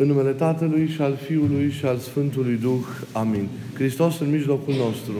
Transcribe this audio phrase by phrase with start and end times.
[0.00, 2.86] În numele Tatălui și al Fiului și al Sfântului Duh.
[3.12, 3.48] Amin.
[3.74, 5.12] Hristos în mijlocul nostru.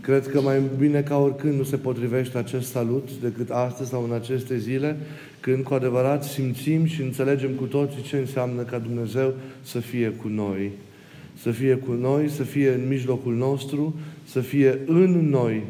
[0.00, 4.12] Cred că mai bine ca oricând nu se potrivește acest salut decât astăzi sau în
[4.12, 4.96] aceste zile,
[5.40, 10.28] când cu adevărat simțim și înțelegem cu toții ce înseamnă ca Dumnezeu să fie cu
[10.28, 10.70] noi.
[11.42, 13.94] Să fie cu noi, să fie în mijlocul nostru,
[14.24, 15.62] să fie în noi,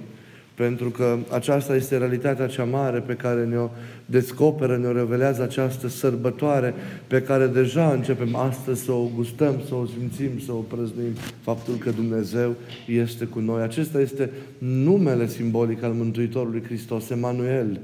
[0.60, 3.68] pentru că aceasta este realitatea cea mare pe care ne-o
[4.06, 6.74] descoperă, ne-o revelează această sărbătoare
[7.06, 11.74] pe care deja începem astăzi să o gustăm, să o simțim, să o prăznuim, faptul
[11.74, 12.54] că Dumnezeu
[12.86, 13.62] este cu noi.
[13.62, 17.80] Acesta este numele simbolic al Mântuitorului Hristos, Emanuel,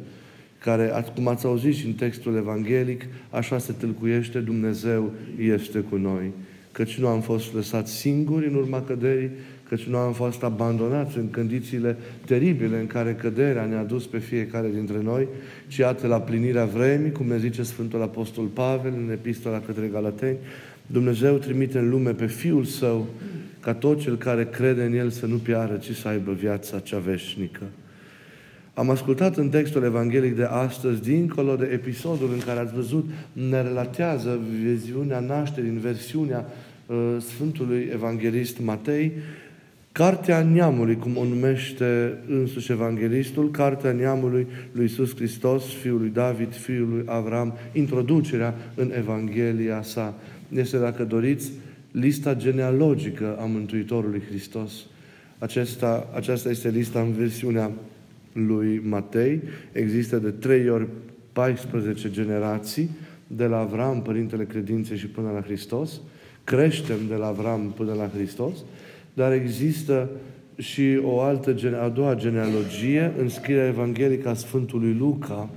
[0.59, 6.33] care, cum ați auzit și în textul evanghelic, așa se tâlcuiește, Dumnezeu este cu noi.
[6.73, 9.31] Căci nu am fost lăsați singuri în urma căderii,
[9.69, 14.69] căci nu am fost abandonați în condițiile teribile în care căderea ne-a dus pe fiecare
[14.75, 15.29] dintre noi,
[15.67, 20.39] ci iată la plinirea vremii, cum ne zice Sfântul Apostol Pavel în epistola către Galateni,
[20.87, 23.07] Dumnezeu trimite în lume pe Fiul Său
[23.61, 26.99] ca tot cel care crede în El să nu piară, ci să aibă viața cea
[26.99, 27.63] veșnică.
[28.75, 33.63] Am ascultat în textul evanghelic de astăzi, dincolo de episodul în care ați văzut, ne
[33.63, 36.45] relatează viziunea nașterii în versiunea
[36.87, 39.13] uh, Sfântului Evanghelist Matei,
[39.97, 46.55] Cartea neamului, cum o numește însuși evanghelistul, Cartea neamului lui Iisus Hristos, Fiul lui David,
[46.55, 50.15] Fiul lui Avram, introducerea în Evanghelia sa.
[50.55, 51.53] Este, dacă doriți,
[51.91, 54.73] lista genealogică a Mântuitorului Hristos.
[55.39, 57.71] Acesta, aceasta este lista în versiunea
[58.33, 59.43] lui Matei.
[59.73, 60.87] Există de trei ori
[61.33, 62.91] 14 generații,
[63.27, 66.01] de la Avram, Părintele Credinței și până la Hristos.
[66.45, 68.57] Creștem de la Avram până la Hristos.
[69.17, 70.09] Dar există
[70.57, 75.51] și o altă, a doua genealogie în scrierea evanghelică a Sfântului Luca,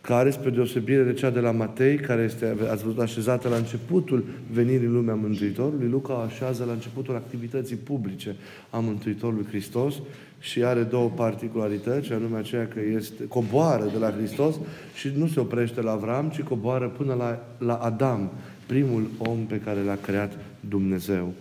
[0.00, 4.24] care, spre deosebire de cea de la Matei, care este, ați văzut, așezată la începutul
[4.52, 8.36] venirii lumea Mântuitorului, Luca așează la începutul activității publice
[8.70, 9.94] a Mântuitorului Hristos
[10.40, 14.54] și are două particularități, anume aceea că este, coboară de la Hristos
[14.94, 18.30] și nu se oprește la Avram, ci coboară până la, la Adam,
[18.66, 21.32] primul om pe care l-a creat Dumnezeu.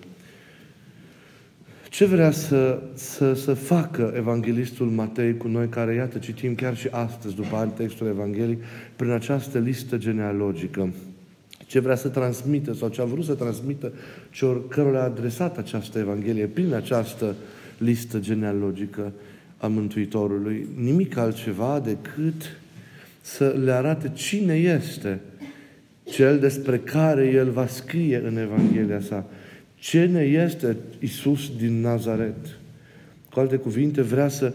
[1.94, 6.88] Ce vrea să, să, să facă Evanghelistul Matei cu noi, care, iată, citim chiar și
[6.92, 8.64] astăzi, după ani textul evanghelic,
[8.96, 10.94] prin această listă genealogică?
[11.66, 13.94] Ce vrea să transmită sau ce a vrut să transmită
[14.32, 17.36] celor cărora a adresat această Evanghelie prin această
[17.78, 19.12] listă genealogică
[19.58, 20.68] a Mântuitorului?
[20.76, 22.42] Nimic altceva decât
[23.22, 25.20] să le arate cine este
[26.04, 29.26] cel despre care El va scrie în Evanghelia sa
[29.84, 32.60] ce ne este Isus din Nazaret.
[33.34, 34.54] Cu alte cuvinte, vrea să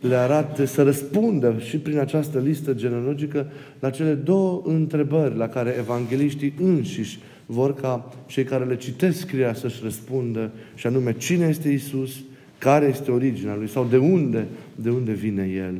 [0.00, 3.46] le arate, să răspundă și prin această listă genealogică
[3.78, 9.54] la cele două întrebări la care evangeliștii înșiși vor ca cei care le citesc scria
[9.54, 12.10] să-și răspundă, și anume cine este Isus,
[12.58, 15.74] care este originea Lui sau de unde, de unde vine El.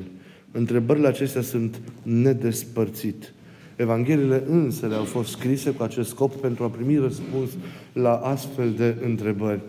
[0.53, 3.27] Întrebările acestea sunt nedespărțite.
[3.79, 7.51] Evangheliile însele au fost scrise cu acest scop pentru a primi răspuns
[7.93, 9.61] la astfel de întrebări.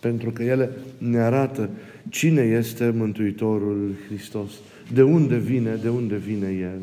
[0.00, 1.70] Pentru că ele ne arată
[2.08, 4.50] cine este Mântuitorul Hristos,
[4.92, 6.80] de unde vine, de unde vine El.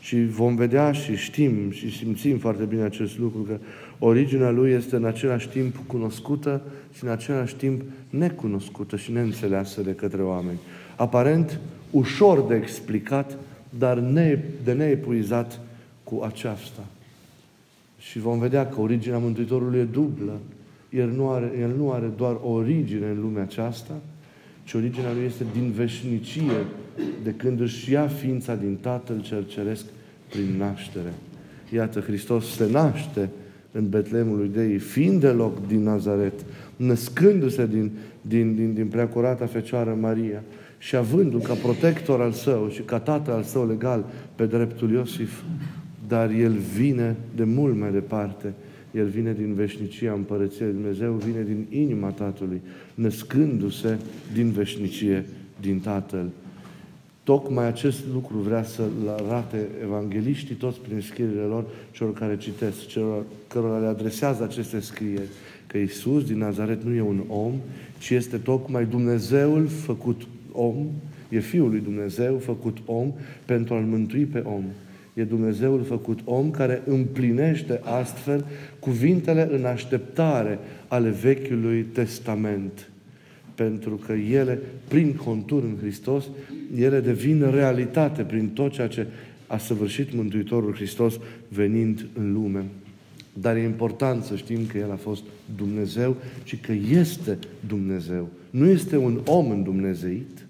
[0.00, 3.58] Și vom vedea și știm și simțim foarte bine acest lucru, că
[3.98, 6.62] originea Lui este în același timp cunoscută
[6.96, 10.58] și în același timp necunoscută și neînțeleasă de către oameni.
[10.96, 13.36] Aparent, ușor de explicat,
[13.78, 15.60] dar ne, de neepuizat
[16.04, 16.84] cu aceasta.
[17.98, 20.40] Și vom vedea că originea Mântuitorului e dublă.
[20.90, 23.94] El nu are, el nu are doar origine în lumea aceasta,
[24.64, 26.64] ci originea lui este din veșnicie,
[27.22, 29.84] de când își ia ființa din Tatăl cel Ceresc
[30.28, 31.12] prin naștere.
[31.72, 33.30] Iată, Hristos se naște
[33.72, 36.44] în Betlemul lui Dei, fiind de loc din Nazaret,
[36.76, 37.90] născându-se din,
[38.20, 40.42] din, din, din preacurata Fecioară Maria
[40.84, 45.42] și avându ca protector al său și ca tată al său legal pe dreptul Iosif,
[46.08, 48.52] dar El vine de mult mai departe.
[48.90, 52.60] El vine din veșnicia împărăției Dumnezeu, vine din inima Tatălui,
[52.94, 53.98] născându-se
[54.32, 55.26] din veșnicie,
[55.60, 56.30] din Tatăl.
[57.22, 63.24] Tocmai acest lucru vrea să-l arate evangeliștii toți prin scrierile lor, celor care citesc, celor
[63.48, 65.28] cărora le adresează aceste scrieri,
[65.66, 67.52] că Iisus din Nazaret nu e un om,
[67.98, 70.22] ci este tocmai Dumnezeul făcut
[70.54, 70.86] om,
[71.28, 73.12] e Fiul lui Dumnezeu făcut om
[73.44, 74.64] pentru a-L mântui pe om.
[75.14, 78.44] E Dumnezeul făcut om care împlinește astfel
[78.78, 80.58] cuvintele în așteptare
[80.88, 82.90] ale Vechiului Testament.
[83.54, 84.58] Pentru că ele,
[84.88, 86.24] prin contur în Hristos,
[86.76, 89.06] ele devin realitate prin tot ceea ce
[89.46, 91.18] a săvârșit Mântuitorul Hristos
[91.48, 92.64] venind în lume.
[93.32, 95.22] Dar e important să știm că El a fost
[95.56, 98.28] Dumnezeu și că este Dumnezeu.
[98.50, 100.43] Nu este un om îndumnezeit,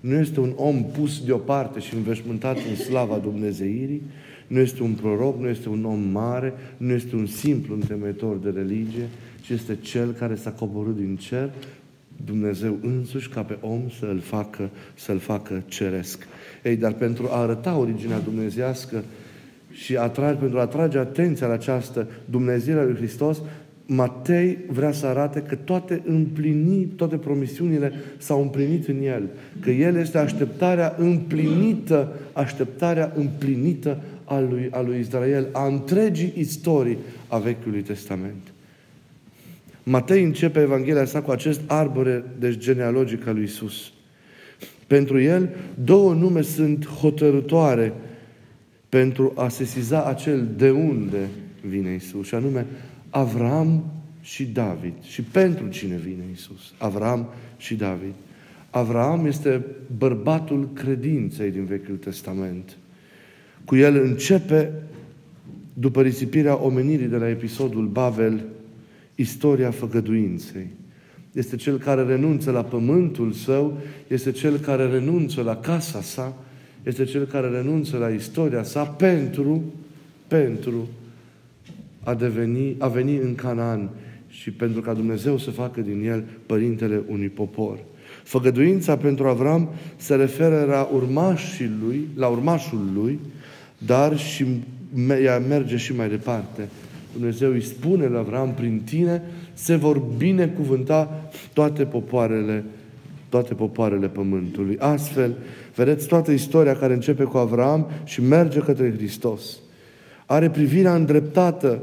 [0.00, 4.02] nu este un om pus deoparte și înveșmântat în slava Dumnezeirii,
[4.46, 8.50] nu este un proroc, nu este un om mare, nu este un simplu întemeitor de
[8.50, 9.08] religie,
[9.40, 11.50] ci este Cel care s-a coborât din cer,
[12.24, 16.26] Dumnezeu însuși, ca pe om să-l facă, să-l facă ceresc.
[16.62, 19.04] Ei, dar pentru a arăta originea dumnezească
[19.70, 23.42] și atrage, pentru a atrage atenția la această Dumnezeirea lui Hristos,
[23.92, 29.28] Matei vrea să arate că toate împlini, toate promisiunile s-au împlinit în El.
[29.60, 36.98] Că El este așteptarea împlinită, așteptarea împlinită a lui, a lui Israel, a întregii istorii
[37.28, 38.52] a Vechiului Testament.
[39.82, 43.92] Matei începe Evanghelia sa cu acest arbore deci genealogic al lui Isus.
[44.86, 45.48] Pentru el,
[45.84, 47.92] două nume sunt hotărătoare
[48.88, 51.28] pentru a sesiza acel de unde
[51.68, 52.66] vine Isus, și anume
[53.10, 53.84] Avram
[54.20, 54.92] și David.
[55.02, 56.72] Și pentru cine vine Isus?
[56.78, 58.12] Avram și David.
[58.70, 59.64] Avram este
[59.98, 62.76] bărbatul credinței din Vechiul Testament.
[63.64, 64.72] Cu el începe,
[65.74, 68.44] după risipirea omenirii de la episodul Babel,
[69.14, 70.66] istoria făgăduinței.
[71.32, 76.36] Este cel care renunță la pământul său, este cel care renunță la casa sa,
[76.82, 79.62] este cel care renunță la istoria sa pentru,
[80.28, 80.88] pentru
[82.02, 83.90] a, deveni, a veni în Canaan
[84.28, 87.78] și pentru ca Dumnezeu să facă din el părintele unui popor.
[88.22, 93.18] Făgăduința pentru Avram se referă la urmașii lui, la urmașul lui,
[93.78, 94.46] dar și
[95.22, 96.68] ea merge și mai departe.
[97.12, 99.22] Dumnezeu îi spune la Avram, prin tine
[99.52, 102.64] se vor binecuvânta toate popoarele,
[103.28, 104.76] toate popoarele pământului.
[104.78, 105.34] Astfel,
[105.74, 109.58] vedeți toată istoria care începe cu Avram și merge către Hristos.
[110.30, 111.82] Are privirea îndreptată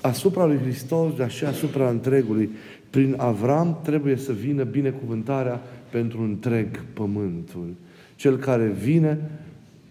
[0.00, 2.50] asupra lui Hristos, dar și asupra întregului.
[2.90, 5.60] Prin Avram trebuie să vină binecuvântarea
[5.90, 7.74] pentru întreg pământul.
[8.16, 9.18] Cel care vine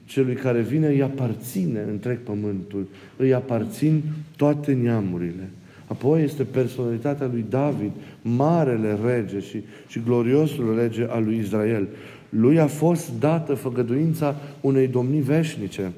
[0.06, 2.88] celui care vine îi aparține întreg pământul,
[3.18, 4.02] îi aparțin
[4.36, 5.50] toate neamurile.
[5.86, 11.88] Apoi este personalitatea lui David, marele rege și, și gloriosul rege al lui Israel.
[12.30, 15.92] Lui a fost dată făgăduința unei domnii veșnice.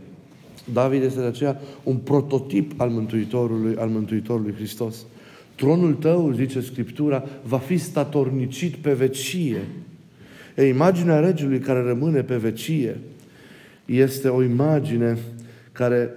[0.73, 5.05] David este de aceea un prototip al Mântuitorului, al Mântuitorului Hristos.
[5.55, 9.61] Tronul tău, zice Scriptura, va fi statornicit pe vecie.
[10.55, 12.97] E imaginea regelui care rămâne pe vecie
[13.85, 15.17] este o imagine
[15.71, 16.09] care,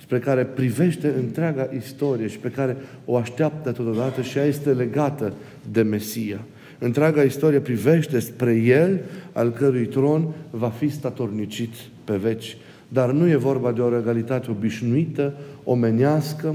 [0.00, 5.32] spre care privește întreaga istorie și pe care o așteaptă totodată și ea este legată
[5.72, 6.40] de Mesia.
[6.78, 9.00] Întreaga istorie privește spre El,
[9.32, 11.72] al cărui tron va fi statornicit
[12.04, 12.56] pe veci.
[12.88, 16.54] Dar nu e vorba de o regalitate obișnuită, omenească,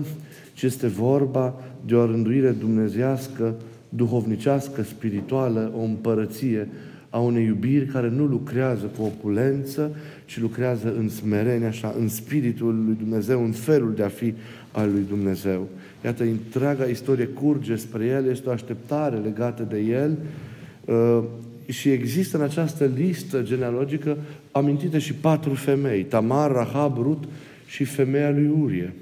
[0.54, 1.54] ci este vorba
[1.86, 3.56] de o rânduire dumnezească,
[3.90, 6.68] duhovnicească, spirituală, o împărăție
[7.10, 9.96] a unei iubiri care nu lucrează cu opulență,
[10.26, 14.34] ci lucrează în smerenie, așa, în spiritul lui Dumnezeu, în felul de a fi
[14.72, 15.68] al lui Dumnezeu.
[16.06, 20.18] Iată, întreaga istorie curge spre El, este o așteptare legată de El
[20.86, 21.24] uh,
[21.68, 24.18] și există în această listă genealogică
[24.52, 27.24] amintite și patru femei, Tamar, Rahab, Rut
[27.68, 28.94] și femeia lui Urie.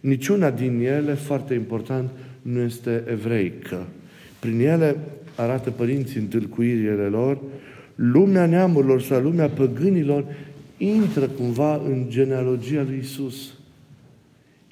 [0.00, 2.10] Niciuna din ele, foarte important,
[2.42, 3.86] nu este evreică.
[4.38, 4.96] Prin ele
[5.36, 7.38] arată părinții în tâlcuirile lor,
[7.94, 10.24] lumea neamurilor sau lumea păgânilor
[10.76, 13.52] intră cumva în genealogia lui Isus.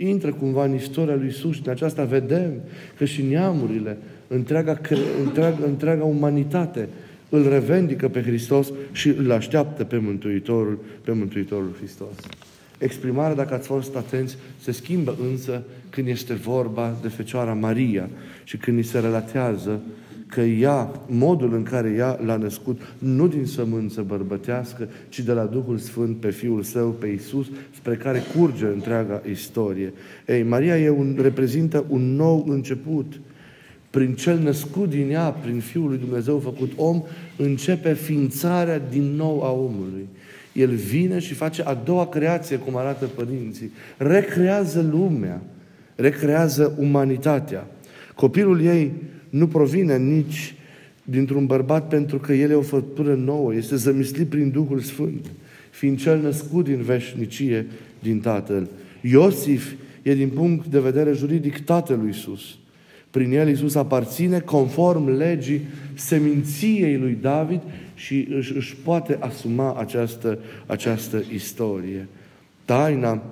[0.09, 2.53] Intră cumva în istoria lui Isus și în aceasta vedem
[2.97, 4.81] că și neamurile, întreaga,
[5.25, 6.89] întreaga, întreaga umanitate
[7.29, 12.15] îl revendică pe Hristos și îl așteaptă pe Mântuitorul, pe Mântuitorul Hristos.
[12.79, 18.09] Exprimarea, dacă ați fost atenți, se schimbă însă când este vorba de Fecioara Maria
[18.45, 19.81] și când ni se relatează
[20.35, 25.45] că ea, modul în care ea l-a născut, nu din sămânță bărbătească, ci de la
[25.45, 29.93] Duhul Sfânt pe Fiul Său, pe Isus, spre care curge întreaga istorie.
[30.27, 33.21] Ei, Maria e un, reprezintă un nou început.
[33.91, 37.03] Prin cel născut din ea, prin Fiul lui Dumnezeu făcut om,
[37.37, 40.09] începe ființarea din nou a omului.
[40.53, 43.71] El vine și face a doua creație, cum arată părinții.
[43.97, 45.43] Recrează lumea,
[45.95, 47.67] recrează umanitatea.
[48.15, 48.93] Copilul ei
[49.33, 50.55] nu provine nici
[51.05, 55.27] dintr-un bărbat pentru că el e o făptură nouă, este zămislit prin Duhul Sfânt,
[55.71, 57.67] fiind cel născut din veșnicie
[57.99, 58.69] din Tatăl.
[59.01, 59.73] Iosif
[60.03, 62.41] e din punct de vedere juridic tatălui Iisus.
[63.11, 65.61] Prin el Iisus aparține conform legii
[65.95, 67.61] seminției lui David
[67.95, 72.09] și își, își poate asuma această, această istorie.
[72.65, 73.23] taina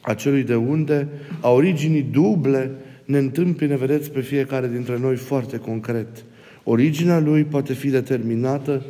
[0.00, 1.08] acelui de unde,
[1.40, 2.70] a originii duble,
[3.04, 6.24] ne întâmpine, vedeți, pe fiecare dintre noi foarte concret.
[6.64, 8.84] Originea lui poate fi determinată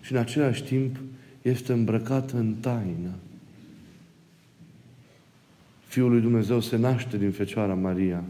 [0.00, 0.96] și în același timp
[1.42, 3.10] este îmbrăcată în taină.
[5.86, 8.24] Fiul lui Dumnezeu se naște din Fecioara Maria,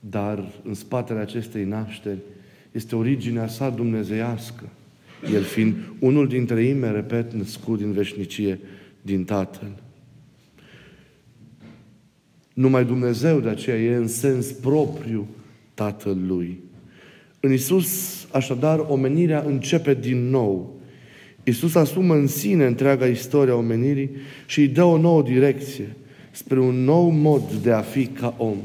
[0.00, 2.18] dar în spatele acestei nașteri
[2.72, 4.64] este originea sa dumnezeiască.
[5.32, 8.58] El fiind unul dintre ime, repet, născut din veșnicie
[9.02, 9.70] din Tatăl.
[12.60, 15.26] Numai Dumnezeu de aceea e în sens propriu
[15.74, 16.58] Tatăl Lui.
[17.40, 17.88] În Isus,
[18.32, 20.80] așadar, omenirea începe din nou.
[21.44, 24.10] Isus asumă în sine întreaga istoria omenirii
[24.46, 25.96] și îi dă o nouă direcție
[26.30, 28.56] spre un nou mod de a fi ca om.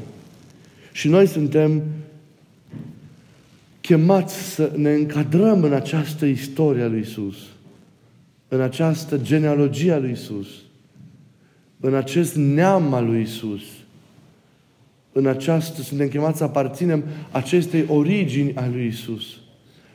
[0.92, 1.82] Și noi suntem
[3.80, 7.36] chemați să ne încadrăm în această istorie a lui Isus,
[8.48, 10.48] în această genealogie a lui Isus,
[11.80, 13.62] în acest neam al lui Isus,
[15.16, 19.24] în această, suntem chemați să aparținem acestei origini a lui Isus.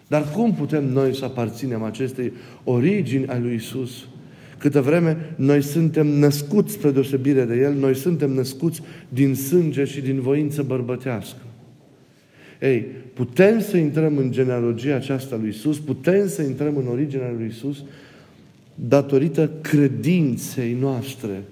[0.07, 2.31] Dar cum putem noi să aparținem acestei
[2.63, 3.91] origini a lui Isus?
[4.57, 10.01] Câtă vreme noi suntem născuți spre deosebire de El, noi suntem născuți din sânge și
[10.01, 11.41] din voință bărbătească.
[12.61, 17.47] Ei, putem să intrăm în genealogia aceasta lui Isus, putem să intrăm în originea lui
[17.47, 17.83] Isus
[18.75, 21.43] datorită credinței noastre,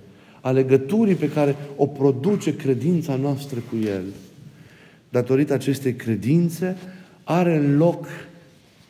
[0.42, 4.04] a legăturii pe care o produce credința noastră cu El.
[5.10, 6.78] Datorită acestei credințe
[7.24, 8.08] are loc,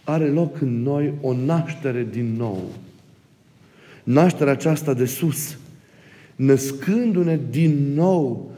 [0.04, 2.64] are loc în noi o naștere din nou.
[4.04, 5.58] Nașterea aceasta de sus,
[6.36, 8.52] născându-ne din nou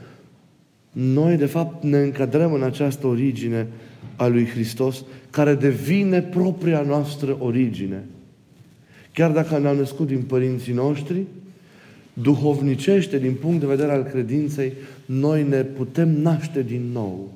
[0.91, 3.67] noi, de fapt, ne încadrăm în această origine
[4.15, 8.03] a lui Hristos, care devine propria noastră origine.
[9.13, 11.23] Chiar dacă ne-am născut din părinții noștri,
[12.13, 14.73] duhovnicește, din punct de vedere al credinței,
[15.05, 17.31] noi ne putem naște din nou.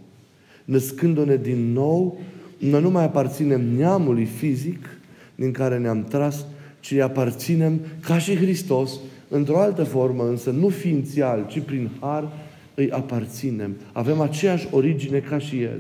[0.66, 2.20] Născându-ne din nou,
[2.58, 4.90] noi nu mai aparținem neamului fizic
[5.36, 6.46] din care ne-am tras,
[6.80, 8.92] ci aparținem ca și Hristos,
[9.28, 12.32] într-o altă formă, însă nu ființial, ci prin har,
[12.76, 13.76] îi aparținem.
[13.92, 15.80] Avem aceeași origine ca și El.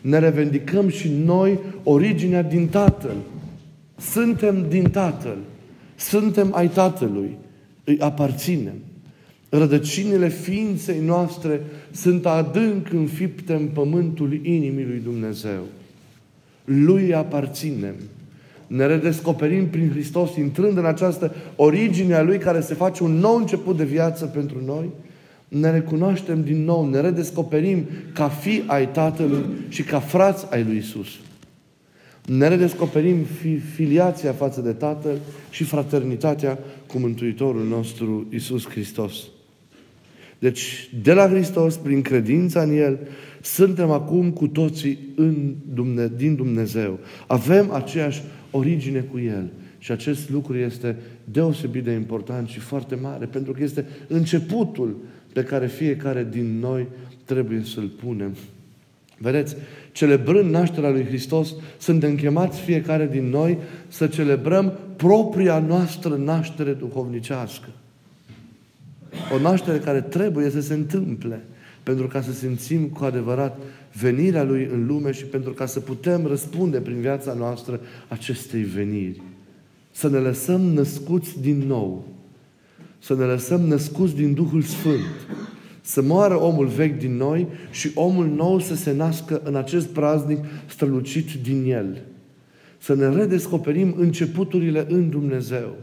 [0.00, 3.16] Ne revendicăm și noi originea din Tatăl.
[3.96, 5.36] Suntem din Tatăl.
[5.96, 7.36] Suntem ai Tatălui.
[7.84, 8.74] Îi aparținem.
[9.48, 11.60] Rădăcinile ființei noastre
[11.90, 15.62] sunt adânc înfipte în pământul inimii lui Dumnezeu.
[16.64, 17.94] Lui aparținem.
[18.66, 23.36] Ne redescoperim prin Hristos, intrând în această origine a Lui care se face un nou
[23.36, 24.90] început de viață pentru noi–
[25.52, 30.76] ne recunoaștem din nou, ne redescoperim ca fi ai Tatălui și ca frați ai lui
[30.76, 31.08] Isus.
[32.26, 35.18] Ne redescoperim fi, filiația față de Tatăl
[35.50, 39.14] și fraternitatea cu Mântuitorul nostru Isus Hristos.
[40.38, 42.98] Deci, de la Hristos, prin credința în El,
[43.40, 46.98] suntem acum cu toții în Dumne- din Dumnezeu.
[47.26, 49.50] Avem aceeași origine cu El.
[49.78, 54.96] Și acest lucru este deosebit de important și foarte mare, pentru că este începutul
[55.32, 56.86] pe care fiecare din noi
[57.24, 58.36] trebuie să-l punem.
[59.22, 59.56] Vedeți,
[59.92, 67.68] celebrând nașterea lui Hristos, suntem chemați fiecare din noi să celebrăm propria noastră naștere duhovnicească.
[69.34, 71.44] O naștere care trebuie să se întâmple
[71.82, 73.58] pentru ca să simțim cu adevărat
[73.92, 79.22] venirea Lui în lume și pentru ca să putem răspunde prin viața noastră acestei veniri.
[79.90, 82.04] Să ne lăsăm născuți din nou
[83.02, 85.26] să ne lăsăm născuți din Duhul Sfânt.
[85.84, 90.38] Să moară omul vechi din noi și omul nou să se nască în acest praznic
[90.66, 92.02] strălucit din el.
[92.78, 95.76] Să ne redescoperim începuturile în Dumnezeu.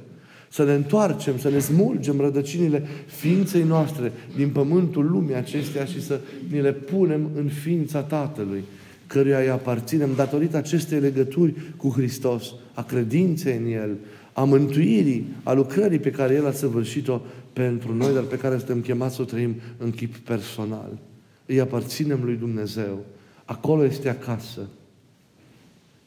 [0.50, 6.20] Să ne întoarcem, să ne smulgem rădăcinile ființei noastre din pământul lumii acesteia și să
[6.52, 8.64] ne le punem în ființa Tatălui,
[9.08, 13.90] căruia îi aparținem datorită acestei legături cu Hristos, a credinței în El,
[14.34, 17.22] a mântuirii, a lucrării pe care El a săvârșit-o
[17.54, 20.98] pentru noi, dar pe care suntem chemați să o trăim în chip personal.
[21.46, 23.06] Îi aparținem lui Dumnezeu.
[23.46, 24.62] Acolo este acasă.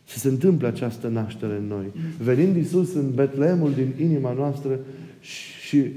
[0.06, 1.86] Și se întâmplă această naștere în noi.
[2.18, 4.78] Venind Iisus în Betleemul din inima noastră
[5.20, 5.90] și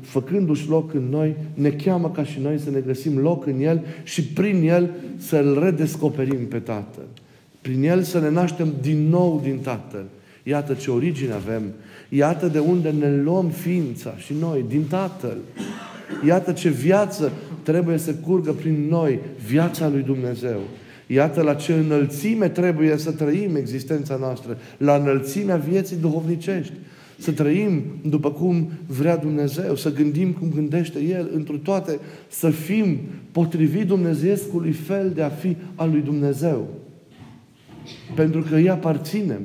[0.00, 3.84] făcându-și loc în noi, ne cheamă ca și noi să ne găsim loc în El
[4.04, 7.06] și prin El să-L redescoperim pe Tatăl.
[7.60, 10.04] Prin El să ne naștem din nou din Tatăl.
[10.48, 11.62] Iată ce origine avem.
[12.08, 15.36] Iată de unde ne luăm ființa și noi, din Tatăl.
[16.26, 20.60] Iată ce viață trebuie să curgă prin noi, viața lui Dumnezeu.
[21.06, 26.72] Iată la ce înălțime trebuie să trăim existența noastră, la înălțimea vieții duhovnicești.
[27.18, 31.98] să trăim după cum vrea Dumnezeu, să gândim cum gândește El, întru toate
[32.28, 32.98] să fim
[33.32, 36.68] potrivit Dumnezeescului fel de a fi al lui Dumnezeu.
[38.14, 39.40] Pentru că îi aparținem.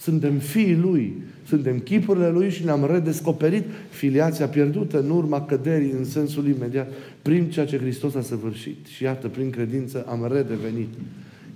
[0.00, 6.04] Suntem fiii Lui, suntem chipurile Lui și ne-am redescoperit filiația pierdută în urma căderii în
[6.04, 6.92] sensul imediat,
[7.22, 8.86] prin ceea ce Hristos a săvârșit.
[8.86, 10.88] Și iată, prin credință am redevenit.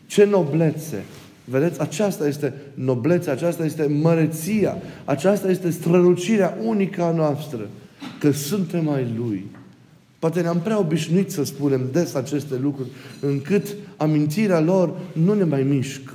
[0.06, 1.04] Ce noblețe!
[1.44, 7.68] Vedeți, aceasta este noblețea, aceasta este măreția, aceasta este strălucirea unică a noastră,
[8.18, 9.44] că suntem ai Lui.
[10.18, 12.88] Poate ne-am prea obișnuit să spunem des aceste lucruri,
[13.20, 16.14] încât amintirea lor nu ne mai mișcă.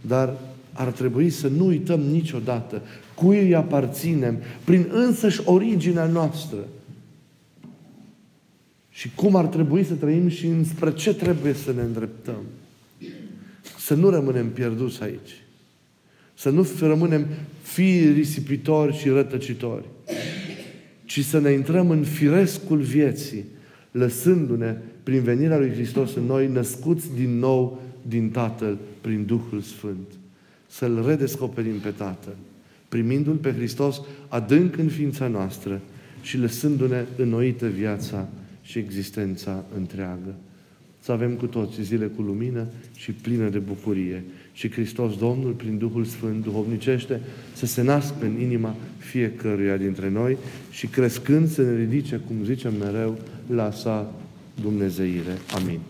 [0.00, 0.34] Dar
[0.74, 2.82] ar trebui să nu uităm niciodată
[3.14, 6.58] cui îi aparținem prin însăși originea noastră.
[8.90, 12.42] Și cum ar trebui să trăim și înspre ce trebuie să ne îndreptăm.
[13.78, 15.42] Să nu rămânem pierduți aici.
[16.34, 17.26] Să nu rămânem
[17.62, 19.84] fii risipitori și rătăcitori.
[21.04, 23.44] Ci să ne intrăm în firescul vieții,
[23.90, 30.08] lăsându-ne prin venirea lui Hristos în noi, născuți din nou din Tatăl, prin Duhul Sfânt.
[30.74, 32.36] Să-L redescoperim pe Tatăl,
[32.88, 35.80] primindu-L pe Hristos adânc în ființa noastră
[36.22, 38.28] și lăsându-ne înnoită viața
[38.62, 40.34] și existența întreagă
[41.04, 42.66] să avem cu toți zile cu lumină
[42.96, 44.24] și plină de bucurie.
[44.52, 47.20] Și Hristos Domnul, prin Duhul Sfânt, duhovnicește
[47.54, 50.36] să se nască în inima fiecăruia dintre noi
[50.70, 54.12] și crescând să ne ridice, cum zicem mereu, la sa
[54.62, 55.38] Dumnezeire.
[55.54, 55.80] Amin.